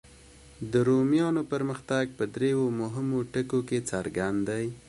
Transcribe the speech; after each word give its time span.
د 0.71 0.73
رومیانو 0.87 1.41
پرمختګ 1.51 2.05
په 2.17 2.23
دریو 2.35 2.63
مهمو 2.81 3.19
ټکو 3.33 3.59
کې 3.67 3.79
څرګند 3.89 4.39
دی. 4.49 4.65